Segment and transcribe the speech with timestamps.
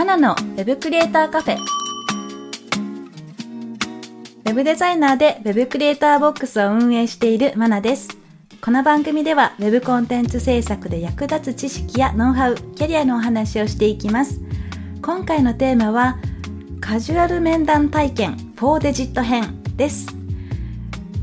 [0.00, 1.58] マナのウェブクリエイターカフェ。
[1.58, 8.08] ウェブデザイナーでウェブクリエイターボックスを運営しているマナです。
[8.62, 14.40] この番組ではウェブコンテンツ制作で役立つ知識やノウハウ、キャリアのお話をしていきます。
[15.02, 16.16] 今回のテーマは
[16.80, 20.06] カジュアル面談体験4デジット編です。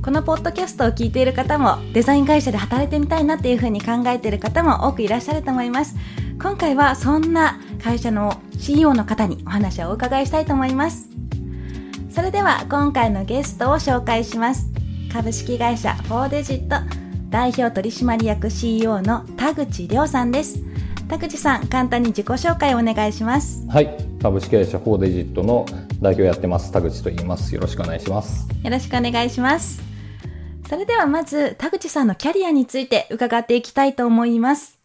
[0.05, 5.95] このポッドキャストを聞いている方もデザイン会社で働いてみたいなっていうふうに考えている方も多くいらっしゃると思います。
[6.39, 11.09] 今回はそんな会社の CEO の方にお話をお伺いしたいと思います。
[12.11, 14.67] それでは今回のゲストを紹介します。
[15.11, 20.59] 株式会社 4DEGIT 代表取締役 CEO の田口亮さんです。
[21.07, 23.65] 田口さん、簡単に自己紹介をお願いします。
[23.67, 23.89] はい、
[24.21, 25.65] 株式会社フォーデジットの
[26.01, 27.55] 代表やってます田口と言います。
[27.55, 28.47] よろしくお願いします。
[28.63, 29.81] よろしくお願いします。
[30.69, 34.76] それではまず田口さんのキャリアについて伺っていきたいと思います。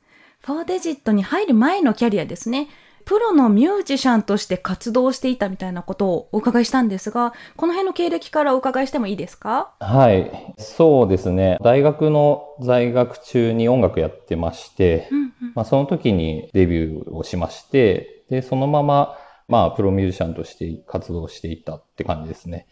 [0.44, 2.66] フォーデジットに入る前のキャリアですね。
[3.04, 9.72] プロのミュージシャンとして活動していたみたいなことをお伺いしたんですが、この辺の経歴からお伺いしてもいいですか？
[9.78, 11.58] はい、そうですね。
[11.62, 15.32] 大学の在学中に音楽やってまして、うんうん。
[15.54, 22.66] まあその時にデビューをしまして、で、そのまま、まあプロミュージシャンとして活動していたって感じですね。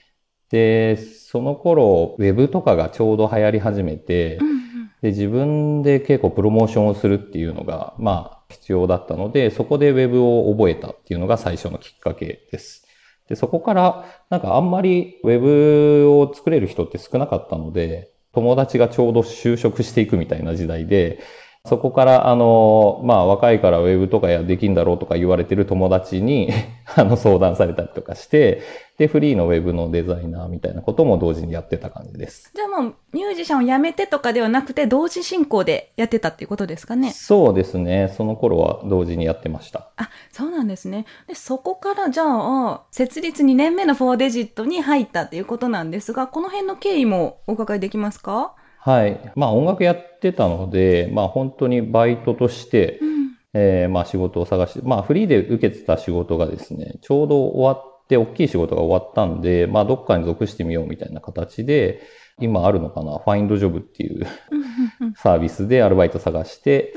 [0.51, 4.60] で、その頃、ウェブとかがちょうど流行り始めて、うんうん
[5.03, 12.87] で、自分で結構プロモーションをするっていうのが、まあ、必要だったので、そこで Web を覚えたっていうのが最初のきっかけです。
[13.29, 21.21] で、そこから、なんかあんまり Web を作れる人って少なかったので、友達がちょうど就職していくみたいな時代で、
[21.67, 26.49] そこから、あの、まあ、若いからウェブとかやできんだろうとか言われてる友達に、
[26.97, 28.63] あの、相談されたりとかして、
[28.97, 32.51] で、フリーのウェブのデザイナーみたいなことも同時にやってた感じです。
[32.55, 37.11] じゃあもうミュージシャンを辞めてとかではなくて同時進行でやってたっていうことですかね。
[37.11, 38.13] そうですね。
[38.15, 39.89] その頃は同時にやってました。
[39.97, 41.07] あ、そうなんですね。
[41.29, 48.55] で、そこからじゃあ、設立2年目の4デジットに入ったっていうことなんですが、この辺の経緯もお伺いできますか？
[48.81, 49.33] はい。
[49.37, 53.11] まあ音楽やってたので、まあ本当にバイトとしてう、ん。
[53.53, 62.01] えーまあ仕事を探して、まあフリーで受けてた仕事がですね、ちょうど終わって、大きい仕事が終わったんで、まあどっかに属してみようみたいな形で、
[62.41, 64.27] 今あるのかな、ファインドジョブっていう
[65.17, 66.95] サービスでアルバイト探して、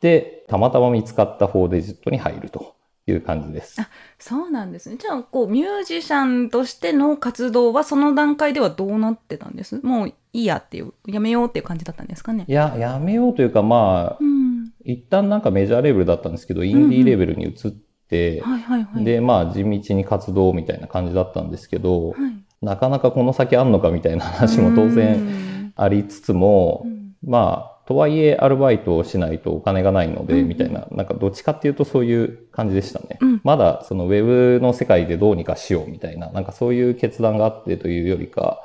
[0.00, 2.75] で、たまたま見つかった4デジットに入ると
[3.06, 3.80] いう感じです。
[4.18, 4.96] そうなんですね。
[4.98, 9.80] じゃあ、こう、ミュージシャンとしての活動は、その段階ではどうなってたんです？
[9.82, 12.44] もういいやっていう、やめようっていう感じだったんですかね？
[12.48, 12.52] い。
[12.52, 14.72] や、やめようというか、まあう、ん。
[14.84, 17.86] 一旦なんかメジャーレベルだったんですけど、インディーレベルに移って。
[18.08, 33.18] で、まあ、地道に活動みたいな感じだったんですけど、はい、なかなかこの先あんのかみたいな話も当然然、ありつつもう、んまあ、とはいえアルバイトをしないとお金がないので、みたいな、なんかどっちかっていうとそういう感じでしたね。
[33.20, 33.40] うん。
[33.44, 38.60] まだそのウェブの世界でどうにかしようみたいな、なんかそういう決断があってというよりか、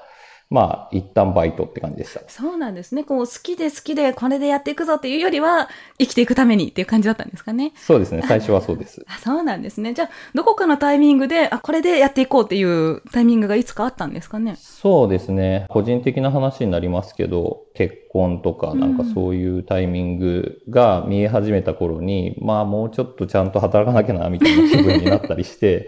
[0.51, 2.21] まあ、一旦バイトって感じでした。
[2.27, 3.05] そうなんですね。
[3.05, 7.71] こう、好きで好きでこれでやっていくぞっていうよりは、生きていくためにっていう感じだったんですかね。
[7.77, 9.01] そうですね、最初はそうです。
[9.07, 9.93] あそうなんですね。
[9.93, 14.57] じゃあ、どこかのタイミングで、あ、これでやっていこうっていうタイミングがいつかあったんですかね。
[14.57, 15.67] そうですね。
[15.69, 25.87] 個人的な話になりますけど、結婚とか、なんかそういうタイミングが見え始めた頃に、まあもうちょっとちゃんと働かなきゃな、みたいな気分になったりして、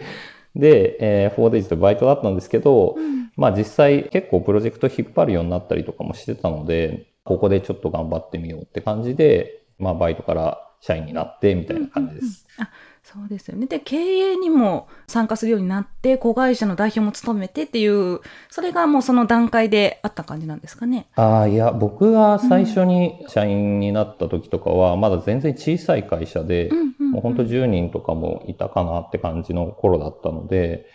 [0.55, 3.31] で、えー、4days とバイトだったんですけど、うん。
[3.35, 12.45] まあ実際結構プロジェクト引っ張るようになったりとかもしてたので、ここでちょっと頑張ってみようって感じで、まあバイトから社員になってみたいな感じです。
[12.57, 12.69] あ、
[13.03, 13.67] そうですよね。
[13.67, 18.19] で、経営にも参加するようになって、子会社の代表も務めてっていう、
[18.49, 21.07] それがもうその段階であった感じなんですかね。
[21.15, 27.11] ああ、いや、僕が最初に社員になった時とかは、まだ全然小さい会社で、うんうん、うん。
[27.11, 30.85] もう本当10人とかもいたかなって感じの頃だったので、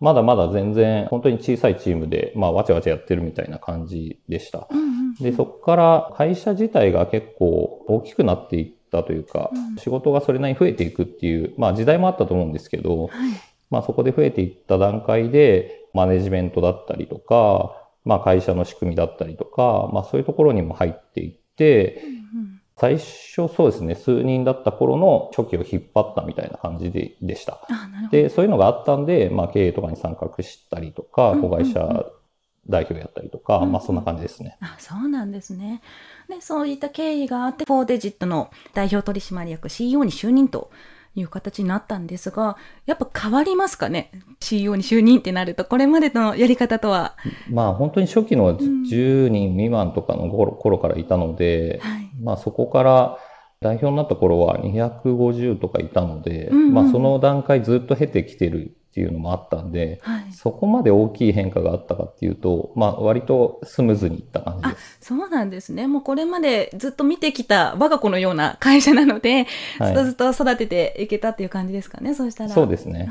[0.00, 4.66] まだまだ全然本当に小さいチームで、まあわちゃわちゃやってるみたいな感じでした。
[4.70, 5.14] うんうん。
[5.14, 13.10] で、そこから会社自体が結構大きくなっていったというか、うん仕事がそれなりに増えていくっていう、まあ時代もあったと思うんですけど、はい。
[13.70, 22.16] まあそこで増えていった段階で、マネジメントだったりとか、まあ会社の仕組みだったりとか、まあそういうところにも入っていって、うん
[22.78, 27.66] 最初そうですね、数人だった頃の初期を引っ張ったみたいな感じででした。
[28.10, 32.04] で、そういうのがあったんで、まあ経営とかに参画したりとか、うん子会社うんうん
[32.68, 34.56] 代表やったりとか、うんまあそんな感じですね。
[34.60, 35.82] あそうなんですね。
[36.28, 40.70] で、そういった経緯があって、フォーデジットの代表取締役 CEO に就任と
[41.14, 44.10] いう形になったんですが、やっぱ変わりますかね
[44.40, 47.16] ?CEO に就任ってなると、これまでのやり方とは。
[47.50, 52.10] まあ本当に初期の10人未満とかの頃頃からいたので、はい。
[52.22, 53.18] まあそこから
[53.60, 60.32] 代表になった頃は250とかいたので、うんうんまあその段階ずっと経てきてるっていうのもあったんで、はい。
[60.32, 64.98] そこまで大きい変化があったかっていうと、まあ割とスムーズにいった感じです。
[65.02, 65.86] そうなんですね。
[65.86, 69.46] もうこれまでずっと見てきた我が子のような会社なので、
[69.78, 72.50] はいずっとずっと育てていけたっていう感じですかね、そうしたら。
[72.50, 73.10] そうですね。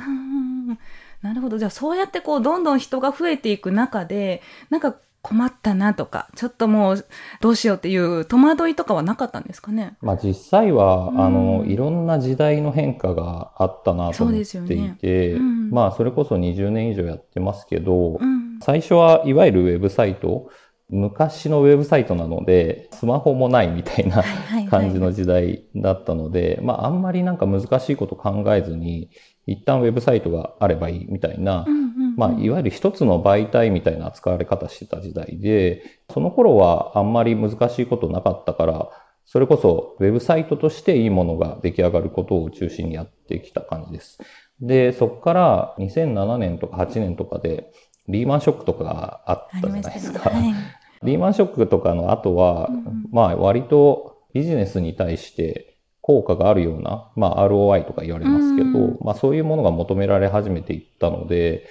[1.22, 1.60] なるほど。
[1.60, 4.42] じゃあそうやってこう、どんどん人が増えていく中で、
[4.72, 4.96] なんか
[5.26, 7.06] 困ったなとか、ちょっともう
[7.42, 9.98] どうしようっていう戸惑いとかはなかったんですかね？
[10.00, 11.20] まあ実際は、うん。
[11.20, 15.72] あの、いろんな時代の変化があったなと思っていて、うん。
[15.72, 18.60] まあそれこそ20年以上やってますけど、うん。
[18.62, 20.52] 最初はいわゆるウェブサイト、
[20.90, 24.24] 昔のウェブサイトなので、スマホもないみたいな
[24.70, 29.10] 感じの時代だったので、まああんまりなんか難しいこと考えずに、
[29.48, 31.85] 一旦ウェブサイトがあればいいみたいなうん
[32.16, 35.84] まあ、いわゆる一つの媒体みたいな扱われ方してた時代で、
[36.14, 38.90] その頃はあんまり難しいことなかったから、
[39.26, 44.20] それこそウェブサイトとしていいものが出来上がることを中心にやってきた感じです。
[44.62, 47.72] で、そこから2007年とか8年とかで
[48.08, 50.30] リーマンショックとかがあったじゃないですか。
[50.30, 50.36] ね。
[50.36, 50.54] はい。
[51.04, 61.66] リーマンショックとかの後は、うんうんまあ割とビジネスに対して効果があるような、まあ ROI とか言われますけど、うんまあそういうものが求められ始めていったので、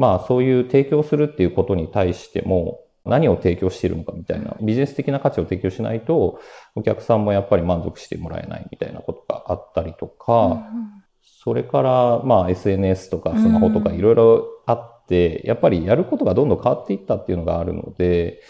[0.00, 6.40] まあそういう提供するっていうことに対しても何を提供しているのかみたいな、ビジネス的な価値を提供しないと、
[6.74, 10.62] お客さんもやっぱり満足してもらえないみたいなことがあったりとか、
[11.42, 18.40] それから、まあ SNS とかスマホとかいろいろあって、やっぱりやることがどんどん変わっていったっていうのがあるので、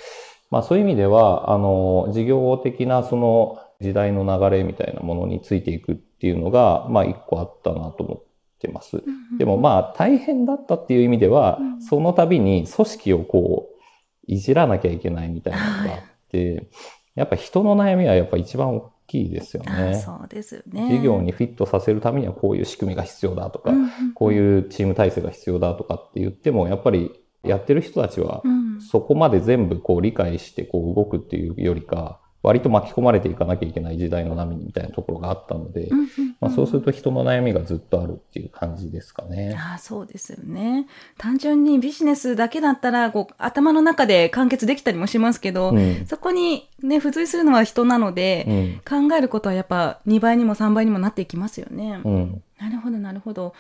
[0.50, 8.24] まあそういう意味では、あの、事業的なその時代の流れみたいなものについていくっていうのが、まあ一個あったなと思っ
[8.60, 8.98] てます。
[8.98, 13.80] うんでもまあ大変だったっていう意味では、うんその度に組織をこう、
[14.26, 16.68] いじらなきゃいけないみたいなのがあって、
[17.14, 19.94] やっぱ人の悩みはやっぱ一番大きいですよあね。
[19.96, 20.88] そうですよね。
[20.88, 23.72] 事業にフィットさせるためにはこういう仕組みが必要だとか、
[24.14, 27.10] こういうチーム体制が必要だとかって言っても、やっぱり
[27.42, 36.08] やってる人たちはうんそこまで全部こう理解してこう動くっていうよりか、割と巻き込まれていかなきゃいけない時代の波みたいなところがあったので、うんうん
[36.40, 39.54] まあ、そうすると人の悩みがずっとあるっていう感じですかね。
[39.58, 40.86] ああそうですよね。
[41.18, 46.06] 単純にビジネスだけだったらこう頭の中で完結できたりもしますけど、うん。
[46.06, 49.08] そこにね付随するのは人なので、うん。
[49.08, 52.00] 考えることはやっぱ2倍にも3倍にもなっていきますよね。
[52.04, 52.42] うん。
[52.58, 53.54] なるほどなるほど。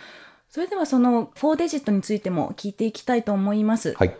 [0.48, 3.94] それではその4デジットについても聞いていきたいと思います。
[3.96, 4.16] はい。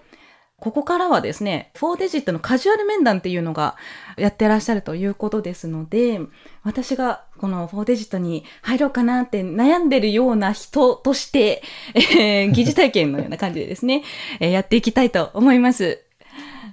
[0.60, 3.76] ここからはですね、4デジットのカジュアル面談っていうのが
[4.16, 6.20] やってらっしゃるということですので、
[6.62, 11.62] 私がこの4デジットに入ろうかなって悩んでるような人として、
[11.94, 14.02] えー疑似体験のような感じでですね、
[14.40, 16.02] えーやっていきたいと思います。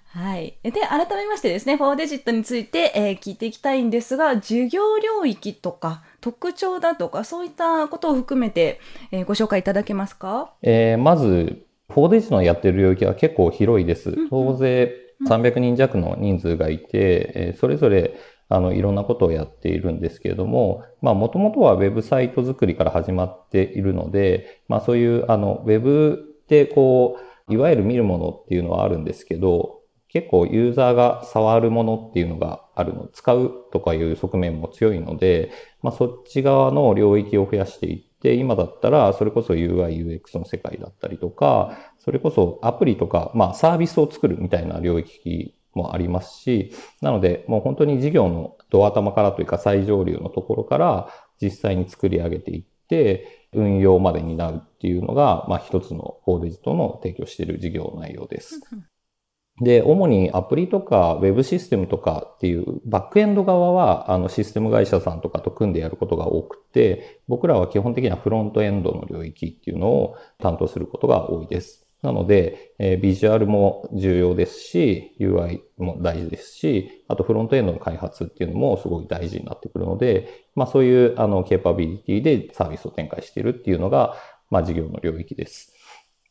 [0.10, 0.58] はい。
[0.64, 8.80] で、改めましてですね、4デジットについて、えー聞いていきたいんですが、授業領域とか特徴だとか、そういったことを含めて、
[9.12, 10.54] えーご紹介いただけますか？
[10.64, 14.20] えーまず、4デジのやってる領域は結構広いです。
[14.30, 14.92] 当然
[15.26, 18.16] 300人弱の人数がいて、えーそれぞれ
[18.50, 27.18] あのいろんなことをやっているんですけれども、まあもともとはウェブサイト作りから始まっているので、まあそういうあのウェブでこ
[27.50, 35.52] う、いわゆる見るものっていうのはあるんですけど、結構ユーザーが触るものっていうのがあるの、使うとかいう側面も強いので、
[35.88, 51.10] まあそっち側の領域を増やしていって、今だったらそれこそ UI、UX の世界だったりとか、それこそアプリとか、まあサービスを作るみたいな領域もありますし、なのでもう本当に事業のドア頭からというか最上流のところから
[51.42, 58.60] 実際に作り上げていって、運用まで担うっていうのが、まあ一つの4デジットの提供している事業内容です。
[59.60, 71.88] で、主にアプリとかウェブシステムとかっていうバックエンド側はあのシステム会社さんとかと組んでやることが多くて、僕らは基本的にはフロントエンドの領域っていうのを担当することが多いです。
[72.04, 84.16] なので、えービジュアルも重要ですし、UI も大事ですし、あとフロントエンドの開発っていうのもすごい大事になってくるので、まあそういうあのケーパビリティでサービスを展開しているっていうのが、
[84.52, 85.74] まあ事業の領域です。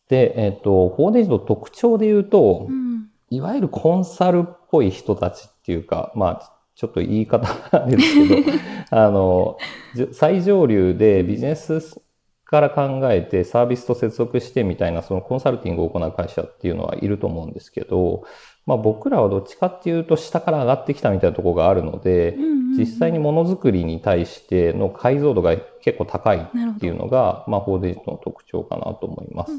[0.08, 2.85] で、えっ、と、4デジの特徴で言うと、うん。
[3.30, 7.46] いわゆるコンサルっぽい人たちっていうか、まあ、ちょっと言い方
[7.86, 8.52] ですけど、
[8.90, 9.56] あの、
[10.12, 12.00] 最上流でビジネス
[12.44, 18.24] から考えてサービスと接続してみたいなそのコンサルティングを行う会社っていうのはいると思うんですけど、
[18.66, 22.36] まあ僕らはどっちかっていうと下から上がってきたみたいなところがあるので、
[22.78, 29.52] 実際にものづくりに対しての解像度が結構高いっていうのが、まあフォーデジットの特徴かなと思います。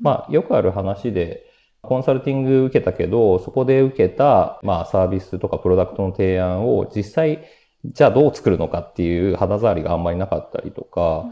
[0.00, 1.46] まあよくある話で、
[1.84, 7.44] コンサルティング受けたけど、そこで受けた、まあ、サービスとかプロダクトの提案を実際、
[7.84, 11.26] じゃあどう作るのかっていう肌触りがあんまりなかったりとか、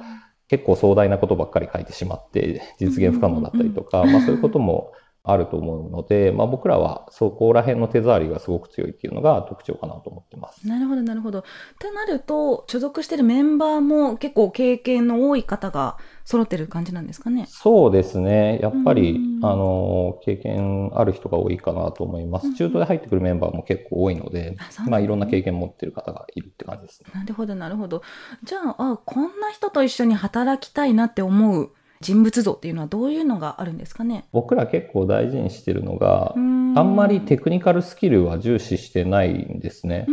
[0.49, 4.93] 結構壮大なことばっかり書いてしまって実現不可能だったりとか、まあそういうことも
[5.25, 10.67] あると思うので、まあ僕らはそこら辺の手触りがすごく強いっていうのが特徴かなと思ってます。
[10.67, 11.41] なるほど、なるほど。
[11.41, 11.43] っ
[11.79, 17.47] てなると、所属してるメンバーも結構経験の多い方が揃ってる感じなんですかね？
[17.49, 18.59] そうですね。
[18.61, 22.53] やっぱり、あの、経験ある人が多いかなと思います。
[22.55, 27.11] 中途で入ってくるメンバーも結構多いので、あまあいろんな経験持ってる方がいるって感じですね。
[27.15, 28.03] なるほど、なるほど。
[28.43, 31.71] じゃあ、あ、こんな人と一緒に働きたいなって思う
[32.03, 34.25] 人物像っていうのはどういうのがあるんですかね？
[34.33, 40.07] 僕ら結構大事にしてるのが、あんまりテクニカルスキルは重視してないんですね。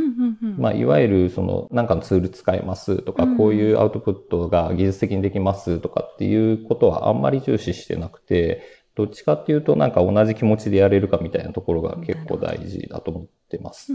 [0.58, 8.62] まあ、いわゆるその、なんかのツール使えますとか、こういうアウトプットが技術的にできますとかっていうことはあんまり重視してなくて、
[8.96, 13.94] どっちかっていうとなんか同じ気持ちでやれるかみたいなところが結構大事だと思ってます。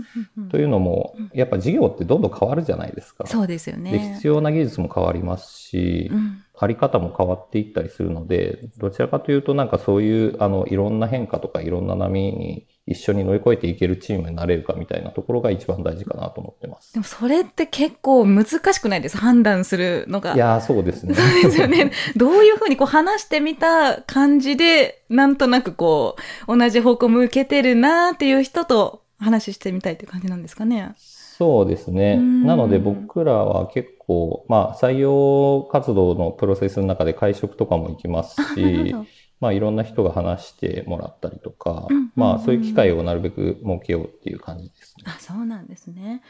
[0.50, 3.26] というのも、やっぱ事業ってどんどん変わるじゃないですか。
[3.26, 3.92] そうですよね。
[3.92, 16.92] で、必要な技術も変わりますし、うんあり方も変わっていったりするので、どちらかというとなんかそういう、あの、いろんな変化とかいろんな波に一緒に乗り越えていけるチームになれるかみたいなところが一番大事かなと思ってます。
[16.92, 19.16] でもそれって結構難しくないです？
[19.16, 20.34] 判断するのが。
[20.34, 21.14] いやそうですね。
[21.18, 21.90] そうですよね。
[22.16, 26.14] どういうふうにこう話してみた感じで、なんとなくこ
[26.46, 30.92] う、同じ方向向けてるなっていう人と話してみたいっていう感じなんですかね？
[31.36, 32.16] そうですね。
[32.16, 38.94] なので僕らは結構、まあ採用活動のプロセスの中で会食とかも行きますし、
[39.40, 45.04] まあいろんな人が話してもらったりとか、まあそういう機会をなるべく設けようっていう感じですね。
[45.06, 46.22] あ、そうなんですね。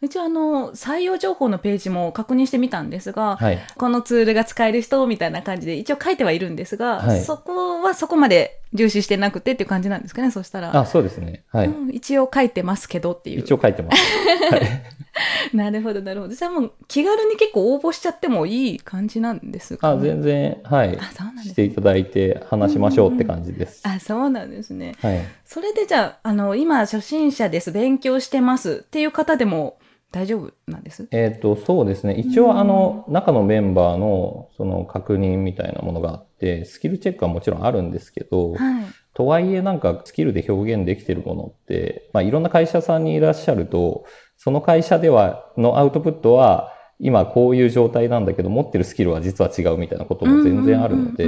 [0.00, 10.78] 一応あの、採用情報のページも確認してみたんですが、はい、このツールが使える人みたいな感じで一応書いてはいるんですが、はい、そこはそこまで重視してなくてっていう感じなんですかね、そしたら。
[10.78, 11.44] あ、そうですね。
[11.50, 13.40] はい、うん、一応書いてますけどっていう。
[13.40, 14.02] 一応書いてます。
[14.50, 16.34] はい、 なるほど、なるほど。
[16.34, 20.98] じゃあもう気軽に結構応募しちゃってもいい感じなんですか、ね、あ、全然、はい。
[20.98, 23.82] あ、そうなんです、ね、していただいて話しましょうって感じです。
[23.84, 24.94] うんうん、あ、そうなんですね。
[25.00, 25.20] はい。
[25.46, 29.78] それでじゃあ、あの、今初心者です、勉強してますっていう方でも、
[30.10, 31.06] 大丈夫なんです？
[31.10, 32.14] えっ、と、そうですね。
[32.14, 44.04] 一応、あの、中のメンバーの、その確認みたいなものがあって、スキルチェックはもちろんあるんですけど、はい、とはいえなんかスキルで表現できてるものって、まあ、いろんな会社さんにいらっしゃると、
[44.36, 51.26] その会社では、のアウトプットは、今こういう状態なんだけど、持ってるスキルは実は違うみたいなことも全然あるので、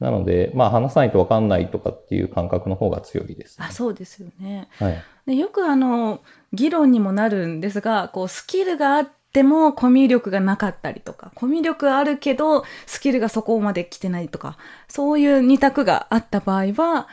[0.00, 4.68] なので、まあ話さないとわかんないとかっていう感覚の方が強いです、ね、あ、そうですよね。
[4.78, 5.02] はい。
[5.26, 6.20] でよくあの、
[6.52, 14.56] 議論にもなるんですが、こう、スキルがあってもコミュ力がなかったりとか、コミュ力あるけど、スキルがそこまで来てないとか、
[14.88, 17.06] そういう二択があった場合は、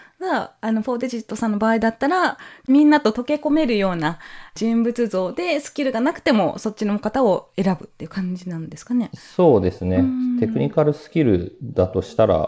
[0.62, 4.18] あの、フォーデジットさんの場合だったら、みんなと溶け込めるような
[4.56, 9.12] 人物像で、スキルがなくても、そっちの方を選ぶっていう感じなんですかね。
[9.14, 10.04] そうですね。
[10.40, 12.48] テクニカルスキルだとしたら、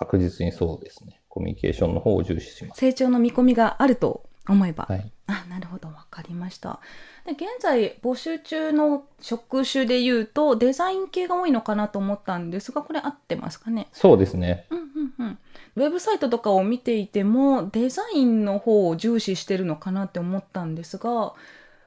[0.00, 1.20] 確実にそうですね。
[1.28, 2.80] コミュニケーションの方を重視します。
[2.80, 4.86] 成長の見込みがあると思えば。
[4.88, 6.80] はい、あ、なるほど、わかりました。
[7.26, 13.88] で現在募集中の職種で言うとデザイン系が多いのかなと思ったんですがこれ合ってますかね？
[13.92, 14.88] そうですね、うんうん
[15.18, 15.38] うん、
[15.76, 21.34] ウェブサイトとかを見ていてもデザインの方を重視してるのかなって思ったんですが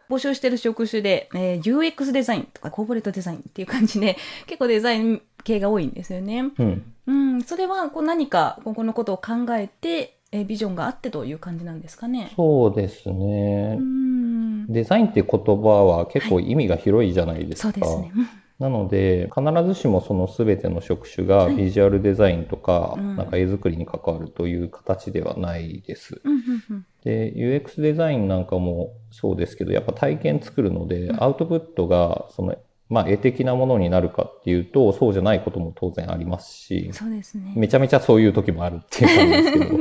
[0.07, 6.51] 募集してる職種で、えー、UX デザインとかコーポレートデザインっていう感じで結構デザイン系が多いんですよね。
[6.57, 12.31] うん、うん、それはこう何か今後のことを考えてえビジョンがあってという感じなんですかね。
[12.35, 13.77] そうですね。
[14.67, 17.67] デザインって言葉は結構意味が広いじゃないですか。
[17.67, 18.43] はい、そうですね。
[18.59, 26.21] なので、必ずしもその全ての職種がビジュアルデザインとか、なんか絵作りに関わるという形ではないです。
[27.03, 32.55] で、UX デザインなんかもそうですけど、やっぱ体験作るので、アウトプットがその
[32.89, 37.53] まあ、絵的なものになるかっていうと、そうじゃないことも当然ありますし、そうですね。
[37.55, 39.77] めちゃめちゃそういう時もあるっていう感じですけど、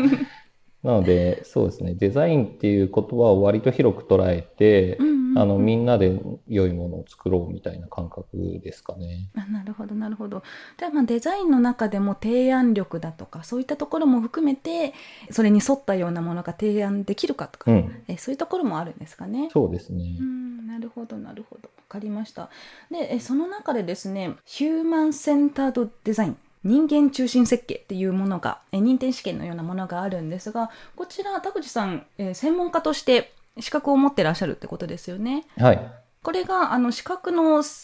[0.82, 9.30] なので、そうですね、デザインっていう言葉を割と広く捉えて、うんうんうんあの、みんなで良いものを作ろうみたいな感覚ですかね。
[9.34, 10.42] あなるほどなるほど
[10.76, 14.92] ではまあデザインの中でも提案力だとかそういったところも含めて
[15.30, 18.02] それに沿ったようなものが提案できるかとか、うん。
[18.08, 19.48] えそういうところもあるんですかね。
[19.52, 20.22] そうですねう。
[20.22, 20.41] ん
[20.72, 21.68] なるほどなるほど。
[21.68, 22.48] わかりました。
[22.90, 35.44] でえその中でですねヒューマンセンタードデザイン人間中心設計っていうものがえ認定試験のようなものがあるんですがこちら田口さん、え専門家として資格を持ってらっしゃるってことですよね。
[35.58, 35.92] はい。
[36.22, 37.74] これがあの資格の取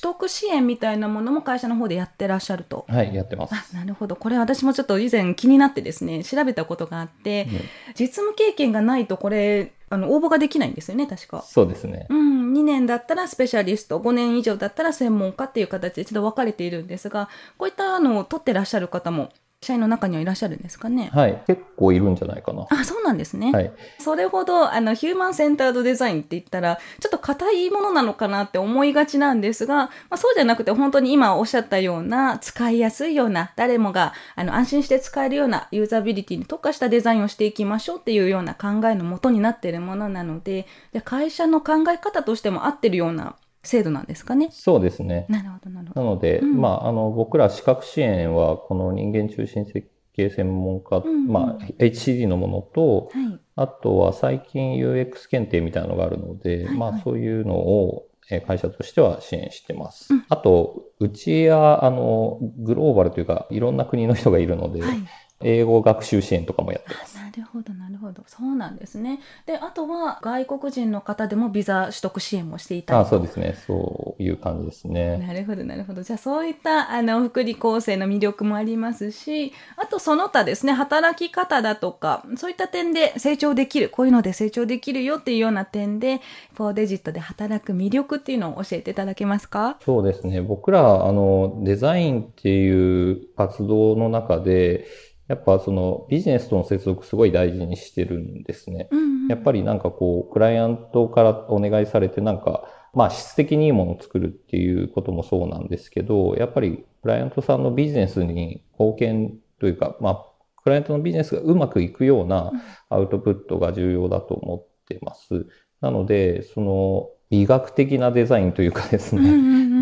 [0.00, 2.86] 得支援みたいなものも会社の方でやってらっしゃると。
[2.88, 3.54] はい、やってます。
[3.74, 4.14] あなるほど。
[4.16, 7.60] これ私もちょっと以前気になってですね調べたことがあって、うん
[7.98, 11.42] 実務経験がないとこれあの応募ができないんですよね確か。
[11.42, 12.06] そうですね。
[12.08, 19.30] うん、2年だったらスペシャリスト5年以上だったら専門家っていう形でちょっと分かれているんですがこういったのを取ってらっしゃる方も
[19.60, 21.10] 社員の中にはいらっしゃるんですかね？
[21.12, 21.42] はい。
[21.48, 22.66] 結構いるんじゃないかな。
[22.70, 23.72] あそうなんですね、はい。
[23.98, 44.48] それほどあのヒューマンセンタードデザインって言ったらちょっと硬いものなのかなって思いがちなんですが、まあ、そうじゃなくて本当に今おっしゃったような使いやすいような誰もがあの安心して使えるようなユーザビリティに特化したデザインをしていきましょうっていうような考えのもとになっているものなのでで会社の考え方としても合ってるような制度なんですかね。
[44.50, 45.26] そうですね。
[45.28, 46.00] なるほどなるほど。
[46.00, 53.40] なので、うんまあ、あの、僕ら資格支援は、この人間中心設計専門家、うんうんまあ、HCD のものと、はい。
[53.56, 60.12] あとは最近 UX 検定みたいなのがあるので、はいはいまあ、そういうのを、えー会社としては支援してます。
[60.12, 64.98] うんあと、うちや、あの、グローバルというか、いろんな国の人がいるので、はい。
[65.42, 67.17] 英語学習支援とかもやってます。
[67.38, 73.56] なるほどなるほどそうなんですねであとは外国人の方でもビザ取得支援もしていたりあそうですね。
[73.66, 75.18] そういう感じですね。
[75.18, 86.20] なるほどなるほどじゃあそういったあの福利厚生の魅力もありますしあとその他ですね働き方だとかそういった点で成長できるこういうので成長できるよっていうような点で
[86.54, 89.78] フォーデジットで働く魅力っていうのを教えていただけますか？
[89.84, 90.40] そうですね。
[90.40, 94.86] 僕ら、あの、デザインっていう活動の中で、
[95.28, 98.88] やっぱそのビジネスとの接続すごい大事にしてるんですね。
[98.90, 99.28] うんうん。
[99.28, 110.24] やっぱりなんかこう、クライアントからお願いされてなんか、まあ質的にいいものを作るっていうこともそうなんですけど、やっぱりクライアントさんのビジネスに貢献というか、まあ、
[110.62, 112.52] クライアントのビジネスがうまくいくような
[112.88, 115.46] アウトプットが重要だと思ってます。
[115.80, 119.30] なので、その美学的なデザインというかですね、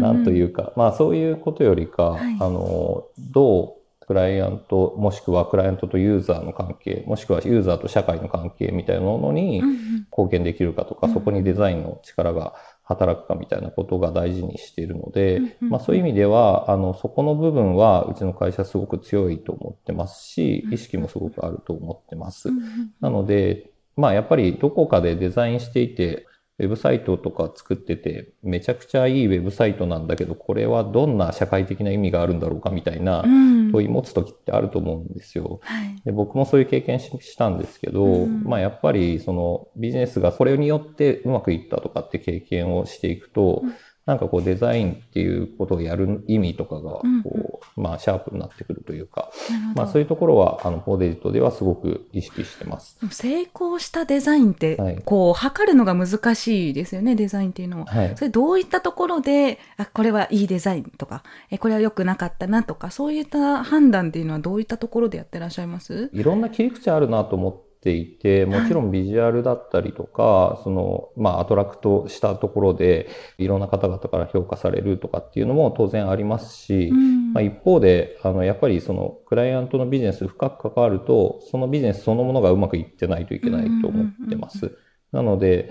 [0.00, 2.36] なんというか、まあそういうことよりか、はい。
[2.40, 3.75] あの、どう
[4.06, 9.76] クライアント、もしくはクライアントとユーザーの関係、もしくはユーザーと社会の関係みたいなものにうんうん。
[10.10, 20.74] 貢献できるかとか、うんそこにデザインの力が働くかみたいなことが大事にしているので、うんうんまあそういう意味では、あの、そこの部分はうちの会社すごく強いと思ってますしう、ん。
[20.74, 22.48] 意識もすごくあると思ってます。
[22.48, 22.90] うんうん。
[23.00, 26.26] なので、まあやっぱりどこかでデザインしていて、
[26.58, 33.72] ウェブサイトとか作ってて、めちゃくちゃいいウェブサイトなんだけど、これはどんな社会的な意味があるんだろうかみたいなうん。
[33.72, 35.60] 問い持つ時ってあると思うんですよ。
[35.62, 35.96] はい。
[36.04, 38.44] で僕もそういう経験ししたんですけど、うん。
[38.44, 43.74] まあやっぱりそのビジネスがこれによってうまくいったとかって経験をしていくと、うん
[44.06, 49.30] なんかこうデザインっていうことをやる意味とかがうんこう、まあシャープになってくるというか、
[49.74, 52.96] まあそういうところはあのフォーデジットではすごく意識してます。
[53.10, 57.86] 成功したデザインって、はいこう測るのが難しいですよねデザインっていうのは。
[57.86, 58.16] はい。
[58.16, 66.10] それどういったところであこれはいいデザインとかえこれは良くなかったなとかそういった判断っていうのはどういったところでやってらっしゃいます？
[66.12, 77.32] いろんな切り口あるなと思っていて、もちろんビジュアルだったりとか、その、まあ、アトラクトしたところで、いろんな方々から評価されるとかっていうのも当然ありますし、うん。
[77.32, 84.76] まあ、一方で、あの、やっぱりその、クライアントのビジネス深く関わると、そのビジネスそのものがうまくいってないといけないと思ってます。
[85.12, 85.70] なので、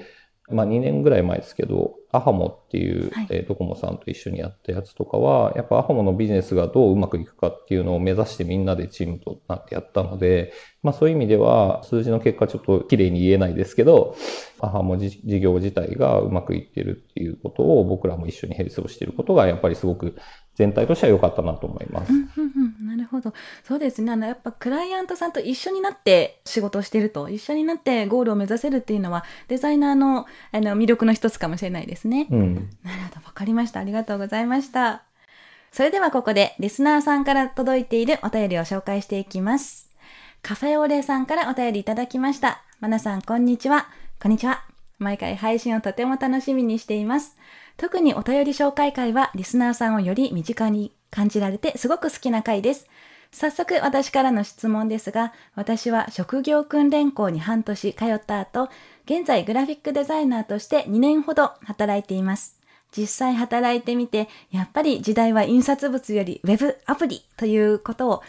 [0.49, 3.27] まあ、2年ぐらい前ですけど、アハモっていう、はい。
[3.31, 10.53] えードコモさんと一緒にやったやつとかは、やっぱアハモのビジネスがどううまくいくかっていうのを目指してみんなでチームとなってやったので、
[10.84, 14.15] まあそういう意味では数字の結果ちょっと綺麗に言えないですけど、
[14.62, 20.15] アハモ事事業自体がうまくいってるっていうことを僕らも一緒に並走していることがやっぱりすごく
[20.56, 22.12] 全体としては良かったなと思います。
[22.12, 32.28] うんうんうんなるほどそうですねあのやっぱクライアントさんと一緒になって仕事をしてると一緒になってゴールを目指せるっていうのはデザイナーのあの魅力の一つかもしれないですね。
[32.32, 32.56] うん。
[32.84, 35.04] なるほどわかりましたありがとうございました。
[35.72, 39.89] それではここでリスナーさんから届いているお便りを紹介していきます。
[40.41, 42.62] カフェオレさんからお便りいただきました。
[42.80, 43.88] マナさん、こんにちは。
[44.22, 44.63] こんにちは。
[45.00, 47.36] 毎回配信をとても楽しみにしています。
[47.78, 52.88] 特にお便り紹介会はリスナーさんをより身近に感じられてすごく好きな回です。
[53.32, 58.70] 早速私からの質問ですが、私は職業訓練校に半年通った後、
[59.04, 62.62] 現在グラフィックデザイナーとして2年ほど働いています。
[62.96, 68.24] 実際働いてみて、やっぱり時代は印刷物よりウェブアプリということを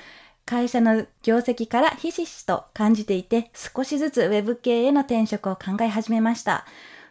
[0.45, 6.67] 会社の業績からひしひしと感じていて、少しずつウェブ系への転職を考え始めました。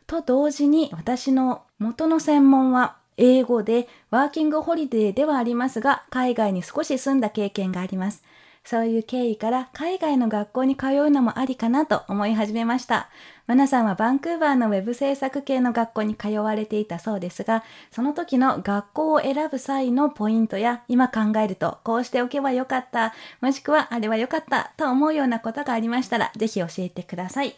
[0.07, 8.23] と同時に私の元の専門は英語でワーキングホリデーではありますが、海外に少し住んだ経験があります。
[8.65, 13.09] そういう経緯から海外の学校に通うのもありかなと思い始めました。
[13.45, 27.55] マナさんはバンクーバーのウェブ制作系の学校に通われていたそうですが、その時の学校を選ぶ際のポイントや今考えるとこうしておけばよかった、もしくはあれはよかったと思うようなことがありましたら、ぜひ教えてください。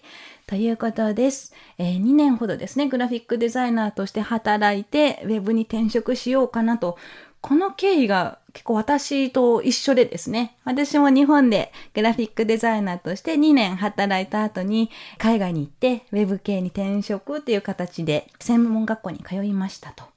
[0.47, 1.53] ということです。
[1.77, 6.97] えー2年ほどですね、グラフィックデザイナーとして働いて、ウェブに転職しようかなと。
[7.41, 20.16] この経緯が結構私と一緒でですね、私も日本でグラフィックデザイナーとして2年働いた後に海外に行ってウェブ系に転職っていう形で専門学校に通いましたと。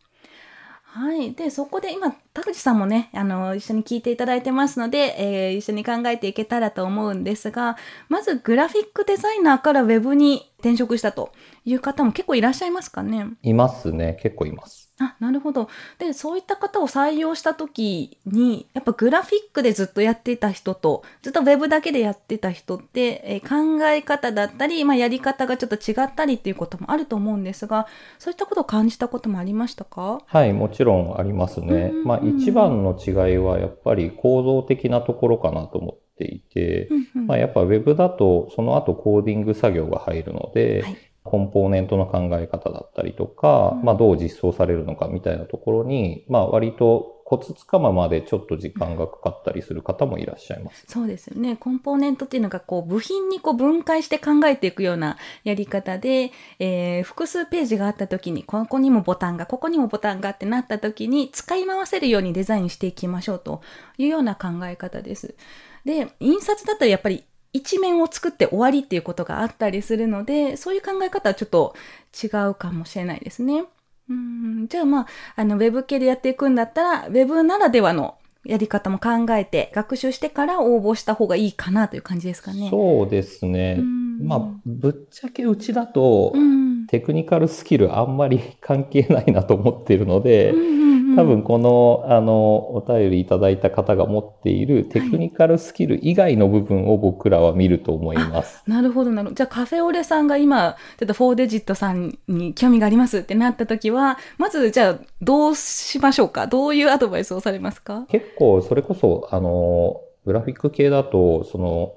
[0.93, 1.35] はい。
[1.35, 7.77] で、そこで今、田口さんもね、あの、一緒に聞いていただいてますので、えー一緒に考えていけたらと思うんですが、
[8.09, 11.33] まずグラフィックデザイナーからウェブに転職したと
[11.65, 13.27] いう方も結構いらっしゃいますかね？
[13.43, 14.19] いますね。
[14.21, 14.80] 結構います。
[15.03, 15.69] あ、なるほど。
[15.99, 27.87] で、そういった方を採用した時に、やっぱグラフィックでずっとやっていた人と、ずっとウェブだけでやってた人って、えー考え方だったり、まあ、やり方がちょっと違ったりっていうこともあると思うんですが、
[28.19, 30.21] そういったことを感じたこともありましたか？
[30.27, 32.05] はい、もちろんありますねうん。
[32.05, 50.85] まあ一番の違いはやっぱり構造的なところかなと思っていて、うんうんまあやっぱ Web だとその後コーディング作業が入るので、はいコンポーネントの考え方だったりとか、うんまあどう実装されるのかみたいなところに、まあ割とコツつかままでちょっと時間がかかったりする方もいらっしゃいます。
[50.89, 51.57] そうですよね。
[51.57, 63.63] コンポーネントっていうのがこう部品にこう分解して考えていくようなやり方で、えー複数ページがあった時に、ここにもボタンが、ここにもボタンがってなった時に使い回せるようにデザインしていきましょうと
[63.97, 65.37] いうような考え方です。
[65.85, 71.75] で、印刷だったらやっぱり一面を作って終わりっていうことがあったりするので、そういう考え方はちょっと
[72.23, 73.65] 違うかもしれないですね。
[74.09, 82.69] うんじゃあまあ、あの、ウェブ系でやっていくんだったら、ウェブならではのやり方も考えて、学習してから応募した方がいいかなという感じですかね。
[82.71, 83.77] そうですね。
[83.79, 86.87] うんまあぶっちゃけうちだと、うん。
[86.87, 98.63] テクニカルスキルあんまり関係ないなと思っているので、うんうんうん多分この、あの、お便りいただいた方が持っているテクニカルスキル以外の部分を僕らは見ると思います。
[98.67, 99.35] なるほど、なるほど。
[99.37, 106.47] じゃあカフェオレさんが今、ちょっと4デジットさんに興味がありますってなった時は、まずじゃあどうしましょうか？
[106.47, 108.07] どういうアドバイスをされますか？
[108.09, 111.95] 結構それこそ、あの、グラフィック系だと、その、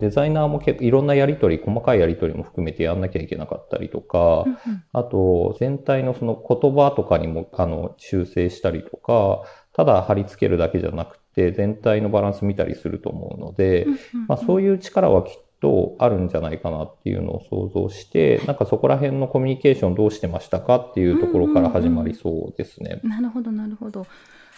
[0.00, 4.44] デザイナーも結構いろんなやりとり、細かいやりとりも含めてやんなきゃいけなかったりとか、
[4.92, 13.86] あと、全体のその言葉とかにも、あの、修正したりとか、ただ貼り付けるだけじゃなくて、全体のバランス見たりすると思うので、
[14.26, 23.00] まあそういう力はきっとあるんじゃないかなっていうのを想像して、なんかそこら辺のコミュニケーションどうしてましたかっていうところから始まりそうですね。
[23.02, 24.06] なるほど、なるほど。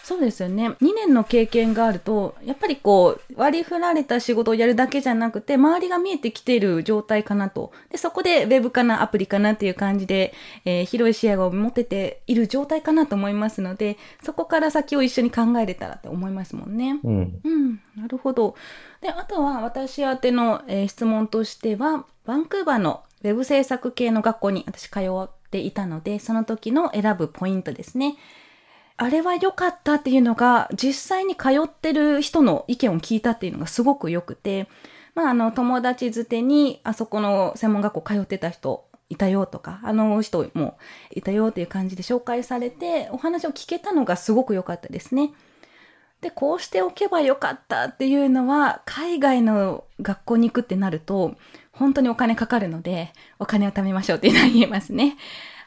[0.05, 0.71] そうですよね。
[0.81, 7.71] 2年の経験があると、やっぱりこう、割り振られた仕事をやるだけじゃなくて、周りが見えてきている状態かなと。
[7.89, 10.33] で、そこでウェブかな、アプリかなっていう感じで、
[10.65, 16.99] えー広い視野を持てている状態かなと思いますので、そこから先を一緒に考えれたらと思いますもんね。
[17.01, 17.39] うん。
[17.41, 18.55] うん、なるほど。
[18.99, 28.17] で、あとは私宛ての、えー質問としては、バンクーバーのウェブ制作系の学校に私通っていたので、その時の選ぶポイントですね。
[28.97, 34.67] あれは良かったっていうのが、実際に通ってる人の意見を聞いたっていうのがすごく良くて、
[35.15, 40.77] まあ、あの、友達づてに、あそこの専門学校通ってた人いたよとか、あの人も
[41.11, 45.33] いたよっていう感じで紹介されて、お話を聞けたのがすごく良かったですね。
[46.21, 51.35] で、こうしておけばよかったっていうのは、海外の学校に行くってなると、
[51.71, 55.17] 本当にお金かかるので、お金を貯めましょうっていうのは言えますね。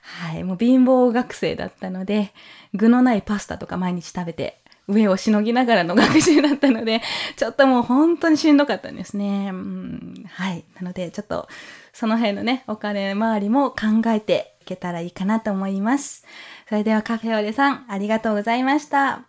[0.07, 0.45] はい。
[0.45, 2.33] もう貧乏学生だったので、
[2.75, 7.03] 具のないパスタとか毎日食べて、上をしのぎながらの学習だったので、
[7.37, 9.51] ちょっともう本当にしんどかったんですね。
[9.51, 10.65] うん、はい。
[10.77, 11.49] なので、ちょっと、
[11.93, 16.25] その辺のね、お金周りも考えていけたらいいかなと思います。
[16.69, 19.23] それではカフェオレさん、ありがとうございました。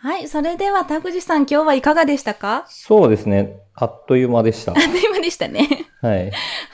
[0.00, 0.28] はい。
[0.28, 2.64] それでは、田口さん、今日はいかがでしたか？
[2.68, 3.56] そうですね。
[3.74, 4.70] あっという間でした。
[4.70, 5.86] あっという間でしたね。
[6.00, 6.30] はい。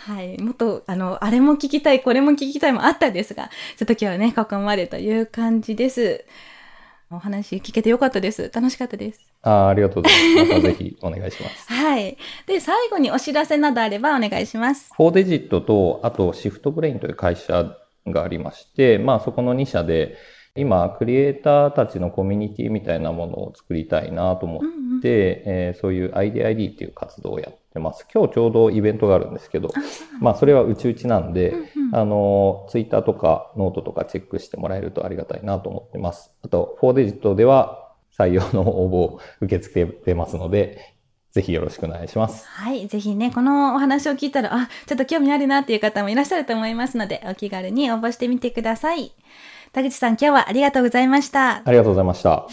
[0.06, 0.38] はい。
[0.42, 6.26] もっと、あの、あれも聞きたい、これも聞きたいもあったんですが、ちょっと今日はね、ここまでという感じです。
[7.10, 8.50] お話聞けてよかったです。
[8.54, 9.20] 楽しかったです。
[9.40, 10.48] あありがとうございます。
[10.50, 11.68] またぜひお願いします。
[11.72, 12.18] はい。
[12.46, 14.90] で、最後にお知らせなどあればお願いします。
[14.98, 17.74] 4デジットと、あとシフトブレインという会社
[18.06, 20.16] がありまして、まあそこの2社で、
[20.56, 25.00] 今、クリエイターたちのコミュニティみたいなものを作りたいなと思って、うんうん。
[25.04, 28.06] えーそういう IDID っていう活動をやってます。
[28.12, 29.70] 今日ちょうどイベントがあるんですけど、
[30.20, 36.32] まあそれはうちうちなんで、うんうんあの、ツイッターとかノートとかチェックしてもらえるとありがたいなと思ってます。
[36.42, 40.94] あと、フォーデジットでは採用の応募を受け付けてますので、
[41.32, 42.46] ぜひよろしくお願いします。
[42.46, 42.86] はい。
[42.86, 49.10] ぜひね、このお話を聞いたら、あ、ちょっと興味あるなっていう方もいらっしゃると思いますので、お気軽に応募してみてください。
[49.74, 51.56] 田口さん、今日はありがとうございました。
[51.56, 52.46] ありがとうございました。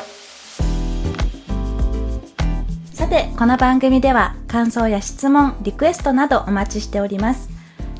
[2.91, 7.47] さて、この番組では感想や質問、リクエストなどお待ちしております。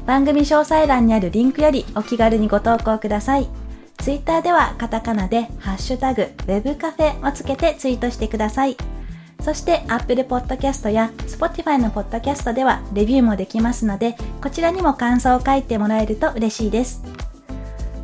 [0.07, 3.47] 番組詳細欄にあるリンクよりお気軽にご投稿ください。
[3.99, 8.75] ツイッターではカタカナでハッシュタグ web カフェをつけてツイートしてください。
[9.43, 17.03] そして Apple Podcast や Spotify の Podcast ではレビューもできますので、こちらにも感想を書いてもらえると嬉しいです。